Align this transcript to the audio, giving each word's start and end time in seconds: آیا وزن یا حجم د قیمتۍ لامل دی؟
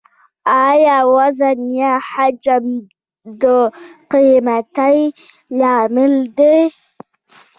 آیا 0.67 0.97
وزن 1.15 1.57
یا 1.81 1.93
حجم 2.09 2.65
د 3.41 3.43
قیمتۍ 4.11 4.99
لامل 5.59 6.13
دی؟ 6.37 6.57